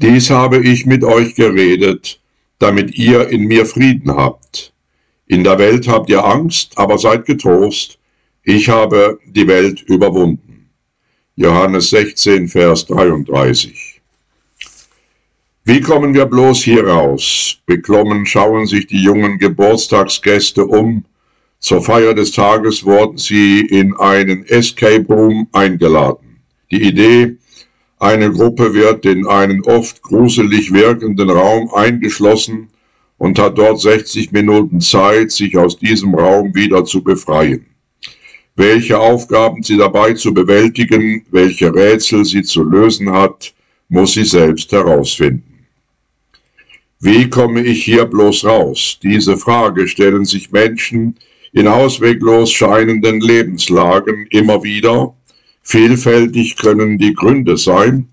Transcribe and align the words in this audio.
Dies 0.00 0.30
habe 0.30 0.58
ich 0.58 0.86
mit 0.86 1.02
euch 1.02 1.34
geredet, 1.34 2.20
damit 2.60 2.96
ihr 2.96 3.28
in 3.30 3.46
mir 3.46 3.66
Frieden 3.66 4.14
habt. 4.14 4.72
In 5.26 5.42
der 5.42 5.58
Welt 5.58 5.88
habt 5.88 6.08
ihr 6.08 6.24
Angst, 6.24 6.78
aber 6.78 6.98
seid 6.98 7.26
getrost, 7.26 7.98
ich 8.44 8.68
habe 8.68 9.18
die 9.26 9.48
Welt 9.48 9.82
überwunden. 9.82 10.70
Johannes 11.34 11.90
16, 11.90 12.46
Vers 12.46 12.86
33. 12.86 14.00
Wie 15.64 15.80
kommen 15.80 16.14
wir 16.14 16.26
bloß 16.26 16.62
hier 16.62 16.86
raus? 16.86 17.58
Beklommen 17.66 18.24
schauen 18.24 18.66
sich 18.66 18.86
die 18.86 19.02
jungen 19.02 19.38
Geburtstagsgäste 19.38 20.64
um. 20.64 21.04
Zur 21.58 21.82
Feier 21.82 22.14
des 22.14 22.30
Tages 22.30 22.84
wurden 22.84 23.18
sie 23.18 23.60
in 23.60 23.94
einen 23.96 24.46
Escape 24.46 25.04
Room 25.08 25.48
eingeladen. 25.52 26.40
Die 26.70 26.82
Idee, 26.84 27.36
eine 28.00 28.30
Gruppe 28.30 28.74
wird 28.74 29.04
in 29.06 29.26
einen 29.26 29.62
oft 29.62 30.02
gruselig 30.02 30.72
wirkenden 30.72 31.30
Raum 31.30 31.72
eingeschlossen 31.74 32.68
und 33.18 33.38
hat 33.38 33.58
dort 33.58 33.80
60 33.80 34.30
Minuten 34.32 34.80
Zeit, 34.80 35.32
sich 35.32 35.56
aus 35.56 35.78
diesem 35.78 36.14
Raum 36.14 36.54
wieder 36.54 36.84
zu 36.84 37.02
befreien. 37.02 37.66
Welche 38.54 38.98
Aufgaben 38.98 39.62
sie 39.62 39.76
dabei 39.76 40.14
zu 40.14 40.32
bewältigen, 40.32 41.24
welche 41.30 41.74
Rätsel 41.74 42.24
sie 42.24 42.42
zu 42.42 42.64
lösen 42.64 43.10
hat, 43.10 43.54
muss 43.88 44.14
sie 44.14 44.24
selbst 44.24 44.70
herausfinden. 44.72 45.66
Wie 47.00 47.28
komme 47.30 47.62
ich 47.62 47.84
hier 47.84 48.04
bloß 48.04 48.44
raus? 48.44 48.98
Diese 49.02 49.36
Frage 49.36 49.86
stellen 49.86 50.24
sich 50.24 50.50
Menschen 50.50 51.16
in 51.52 51.68
ausweglos 51.68 52.50
scheinenden 52.52 53.20
Lebenslagen 53.20 54.26
immer 54.30 54.62
wieder 54.62 55.14
Vielfältig 55.70 56.56
können 56.56 56.96
die 56.96 57.12
Gründe 57.12 57.58
sein, 57.58 58.08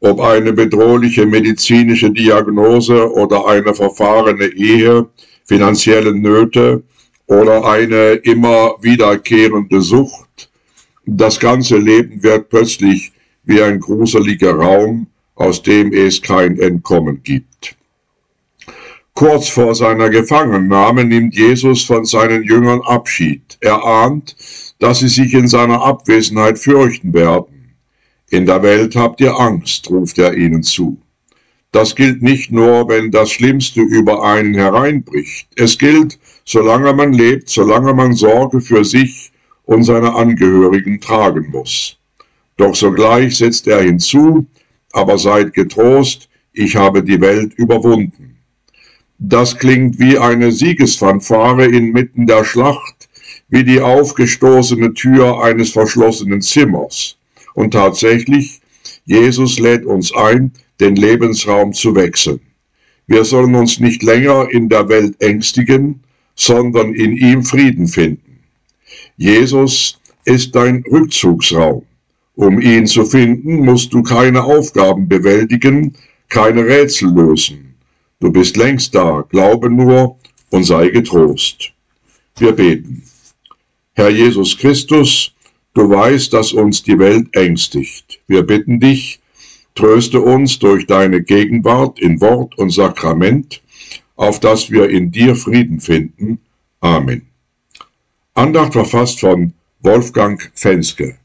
ob 0.00 0.20
eine 0.20 0.54
bedrohliche 0.54 1.26
medizinische 1.26 2.10
Diagnose 2.10 3.12
oder 3.12 3.46
eine 3.46 3.74
verfahrene 3.74 4.46
Ehe, 4.46 5.06
finanzielle 5.44 6.14
Nöte 6.14 6.82
oder 7.26 7.62
eine 7.66 8.12
immer 8.32 8.76
wiederkehrende 8.80 9.82
Sucht. 9.82 10.48
Das 11.04 11.38
ganze 11.38 11.76
Leben 11.76 12.22
wird 12.22 12.48
plötzlich 12.48 13.12
wie 13.44 13.60
ein 13.60 13.80
gruseliger 13.80 14.54
Raum, 14.54 15.06
aus 15.34 15.60
dem 15.60 15.92
es 15.92 16.22
kein 16.22 16.58
Entkommen 16.58 17.22
gibt. 17.22 17.76
Kurz 19.12 19.50
vor 19.50 19.74
seiner 19.74 20.08
Gefangennahme 20.08 21.04
nimmt 21.04 21.34
Jesus 21.34 21.84
von 21.84 22.06
seinen 22.06 22.44
Jüngern 22.44 22.80
Abschied. 22.80 23.58
Er 23.60 23.84
ahnt, 23.84 24.34
dass 24.78 25.00
sie 25.00 25.08
sich 25.08 25.34
in 25.34 25.48
seiner 25.48 25.82
Abwesenheit 25.82 26.58
fürchten 26.58 27.12
werden. 27.12 27.74
In 28.30 28.46
der 28.46 28.62
Welt 28.62 28.96
habt 28.96 29.20
ihr 29.20 29.38
Angst, 29.38 29.90
ruft 29.90 30.18
er 30.18 30.34
ihnen 30.34 30.62
zu. 30.62 30.98
Das 31.72 31.96
gilt 31.96 32.22
nicht 32.22 32.52
nur, 32.52 32.88
wenn 32.88 33.10
das 33.10 33.32
Schlimmste 33.32 33.80
über 33.80 34.22
einen 34.22 34.54
hereinbricht. 34.54 35.48
Es 35.56 35.76
gilt, 35.76 36.18
solange 36.44 36.92
man 36.92 37.12
lebt, 37.12 37.48
solange 37.48 37.92
man 37.92 38.14
Sorge 38.14 38.60
für 38.60 38.84
sich 38.84 39.32
und 39.64 39.82
seine 39.82 40.14
Angehörigen 40.14 41.00
tragen 41.00 41.50
muss. 41.50 41.98
Doch 42.56 42.74
sogleich 42.74 43.38
setzt 43.38 43.66
er 43.66 43.82
hinzu, 43.82 44.46
aber 44.92 45.18
seid 45.18 45.52
getrost, 45.52 46.28
ich 46.52 46.76
habe 46.76 47.02
die 47.02 47.20
Welt 47.20 47.54
überwunden. 47.54 48.36
Das 49.18 49.58
klingt 49.58 49.98
wie 49.98 50.18
eine 50.18 50.52
Siegesfanfare 50.52 51.66
inmitten 51.66 52.26
der 52.26 52.44
Schlacht, 52.44 52.93
wie 53.54 53.62
die 53.62 53.80
aufgestoßene 53.80 54.94
Tür 54.94 55.40
eines 55.40 55.70
verschlossenen 55.70 56.40
Zimmers. 56.42 57.16
Und 57.54 57.70
tatsächlich, 57.70 58.60
Jesus 59.04 59.60
lädt 59.60 59.84
uns 59.84 60.12
ein, 60.12 60.50
den 60.80 60.96
Lebensraum 60.96 61.72
zu 61.72 61.94
wechseln. 61.94 62.40
Wir 63.06 63.24
sollen 63.24 63.54
uns 63.54 63.78
nicht 63.78 64.02
länger 64.02 64.48
in 64.50 64.68
der 64.68 64.88
Welt 64.88 65.14
ängstigen, 65.22 66.00
sondern 66.34 66.94
in 66.94 67.16
ihm 67.16 67.44
Frieden 67.44 67.86
finden. 67.86 68.40
Jesus 69.16 70.00
ist 70.24 70.56
dein 70.56 70.82
Rückzugsraum. 70.90 71.84
Um 72.34 72.60
ihn 72.60 72.88
zu 72.88 73.04
finden, 73.04 73.64
musst 73.64 73.94
du 73.94 74.02
keine 74.02 74.42
Aufgaben 74.42 75.06
bewältigen, 75.06 75.94
keine 76.28 76.66
Rätsel 76.66 77.08
lösen. 77.08 77.76
Du 78.18 78.32
bist 78.32 78.56
längst 78.56 78.96
da, 78.96 79.24
glaube 79.28 79.70
nur 79.70 80.16
und 80.50 80.64
sei 80.64 80.88
getrost. 80.88 81.72
Wir 82.36 82.50
beten. 82.50 83.04
Herr 83.96 84.10
Jesus 84.10 84.58
Christus, 84.58 85.32
du 85.74 85.88
weißt, 85.88 86.32
dass 86.32 86.52
uns 86.52 86.82
die 86.82 86.98
Welt 86.98 87.28
ängstigt. 87.36 88.20
Wir 88.26 88.42
bitten 88.42 88.80
dich, 88.80 89.20
tröste 89.76 90.20
uns 90.20 90.58
durch 90.58 90.86
deine 90.86 91.22
Gegenwart 91.22 92.00
in 92.00 92.20
Wort 92.20 92.58
und 92.58 92.70
Sakrament, 92.70 93.62
auf 94.16 94.40
dass 94.40 94.68
wir 94.70 94.90
in 94.90 95.12
dir 95.12 95.36
Frieden 95.36 95.78
finden. 95.78 96.40
Amen. 96.80 97.22
Andacht 98.34 98.72
verfasst 98.72 99.20
von 99.20 99.52
Wolfgang 99.80 100.50
Fenske. 100.54 101.16